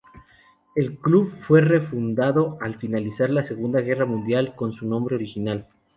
[0.73, 5.67] El club fue refundado al finalizar la Segunda Guerra Mundial con su nombre original.